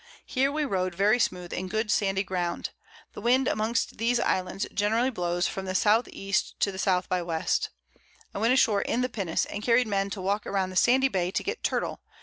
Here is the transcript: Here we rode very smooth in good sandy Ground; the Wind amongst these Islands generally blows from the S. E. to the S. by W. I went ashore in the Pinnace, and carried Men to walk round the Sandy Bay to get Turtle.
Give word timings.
Here 0.25 0.51
we 0.51 0.65
rode 0.65 0.95
very 0.95 1.19
smooth 1.19 1.53
in 1.53 1.67
good 1.67 1.91
sandy 1.91 2.23
Ground; 2.23 2.71
the 3.13 3.21
Wind 3.21 3.47
amongst 3.47 3.99
these 3.99 4.19
Islands 4.19 4.65
generally 4.73 5.11
blows 5.11 5.45
from 5.47 5.65
the 5.65 5.77
S. 5.79 5.85
E. 6.09 6.33
to 6.59 6.71
the 6.71 6.73
S. 6.79 7.05
by 7.05 7.19
W. 7.19 7.39
I 8.33 8.37
went 8.39 8.51
ashore 8.51 8.81
in 8.81 9.01
the 9.01 9.09
Pinnace, 9.09 9.45
and 9.45 9.61
carried 9.61 9.85
Men 9.85 10.09
to 10.09 10.19
walk 10.19 10.47
round 10.47 10.71
the 10.71 10.75
Sandy 10.75 11.07
Bay 11.07 11.29
to 11.29 11.43
get 11.43 11.61
Turtle. 11.61 12.01